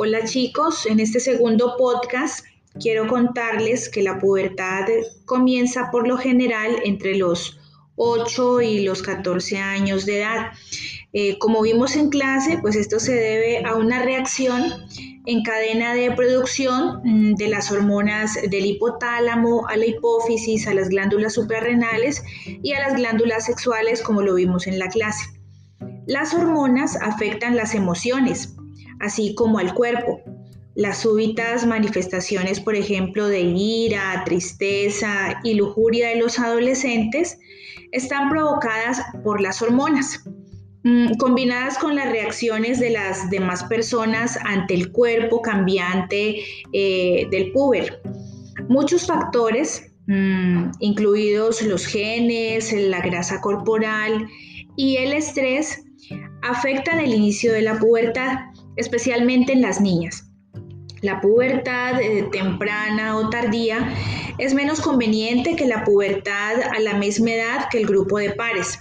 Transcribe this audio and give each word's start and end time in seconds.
Hola 0.00 0.24
chicos, 0.24 0.86
en 0.86 1.00
este 1.00 1.18
segundo 1.18 1.74
podcast 1.76 2.46
quiero 2.80 3.08
contarles 3.08 3.88
que 3.88 4.00
la 4.00 4.20
pubertad 4.20 4.86
comienza 5.24 5.90
por 5.90 6.06
lo 6.06 6.16
general 6.16 6.70
entre 6.84 7.16
los 7.16 7.58
8 7.96 8.60
y 8.60 8.82
los 8.82 9.02
14 9.02 9.58
años 9.58 10.06
de 10.06 10.20
edad. 10.20 10.52
Eh, 11.12 11.36
como 11.40 11.62
vimos 11.62 11.96
en 11.96 12.10
clase, 12.10 12.58
pues 12.58 12.76
esto 12.76 13.00
se 13.00 13.12
debe 13.12 13.64
a 13.64 13.74
una 13.74 14.00
reacción 14.00 14.72
en 15.26 15.42
cadena 15.42 15.94
de 15.94 16.12
producción 16.12 17.00
mm, 17.02 17.34
de 17.34 17.48
las 17.48 17.72
hormonas 17.72 18.38
del 18.48 18.66
hipotálamo, 18.66 19.66
a 19.66 19.76
la 19.76 19.86
hipófisis, 19.86 20.68
a 20.68 20.74
las 20.74 20.90
glándulas 20.90 21.32
suprarrenales 21.32 22.22
y 22.46 22.72
a 22.72 22.78
las 22.78 22.94
glándulas 22.94 23.46
sexuales, 23.46 24.02
como 24.02 24.22
lo 24.22 24.36
vimos 24.36 24.68
en 24.68 24.78
la 24.78 24.90
clase. 24.90 25.24
Las 26.06 26.34
hormonas 26.34 26.94
afectan 27.02 27.56
las 27.56 27.74
emociones, 27.74 28.54
así 29.00 29.34
como 29.34 29.58
al 29.58 29.74
cuerpo. 29.74 30.20
Las 30.78 30.98
súbitas 30.98 31.66
manifestaciones, 31.66 32.60
por 32.60 32.76
ejemplo, 32.76 33.26
de 33.26 33.40
ira, 33.40 34.22
tristeza 34.24 35.40
y 35.42 35.54
lujuria 35.54 36.10
de 36.10 36.20
los 36.20 36.38
adolescentes 36.38 37.36
están 37.90 38.30
provocadas 38.30 39.02
por 39.24 39.40
las 39.40 39.60
hormonas, 39.60 40.22
mm, 40.84 41.14
combinadas 41.18 41.78
con 41.78 41.96
las 41.96 42.08
reacciones 42.08 42.78
de 42.78 42.90
las 42.90 43.28
demás 43.28 43.64
personas 43.64 44.38
ante 44.44 44.74
el 44.74 44.92
cuerpo 44.92 45.42
cambiante 45.42 46.44
eh, 46.72 47.26
del 47.28 47.50
puber. 47.50 48.00
Muchos 48.68 49.06
factores, 49.06 49.90
mm, 50.06 50.70
incluidos 50.78 51.60
los 51.62 51.86
genes, 51.86 52.72
la 52.72 53.00
grasa 53.00 53.40
corporal 53.40 54.28
y 54.76 54.98
el 54.98 55.12
estrés, 55.12 55.82
afectan 56.42 57.00
el 57.00 57.12
inicio 57.14 57.52
de 57.52 57.62
la 57.62 57.78
pubertad 57.80 58.38
especialmente 58.78 59.52
en 59.52 59.60
las 59.60 59.80
niñas. 59.80 60.24
La 61.02 61.20
pubertad 61.20 62.00
eh, 62.00 62.28
temprana 62.32 63.16
o 63.16 63.28
tardía 63.28 63.94
es 64.38 64.54
menos 64.54 64.80
conveniente 64.80 65.54
que 65.56 65.66
la 65.66 65.84
pubertad 65.84 66.62
a 66.62 66.80
la 66.80 66.94
misma 66.94 67.32
edad 67.32 67.68
que 67.70 67.78
el 67.78 67.86
grupo 67.86 68.18
de 68.18 68.30
pares. 68.30 68.78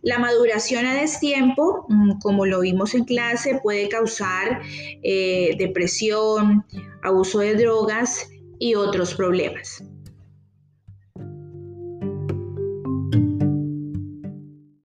La 0.00 0.18
maduración 0.18 0.86
a 0.86 0.94
destiempo, 0.94 1.86
mm, 1.88 2.18
como 2.20 2.46
lo 2.46 2.60
vimos 2.60 2.94
en 2.94 3.04
clase, 3.04 3.60
puede 3.62 3.88
causar 3.88 4.62
eh, 5.02 5.54
depresión, 5.58 6.64
abuso 7.02 7.40
de 7.40 7.54
drogas 7.54 8.28
y 8.58 8.74
otros 8.74 9.14
problemas. 9.14 9.84